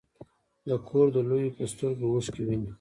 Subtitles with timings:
[0.67, 2.69] د کور د لویو په سترګو اوښکې وینې.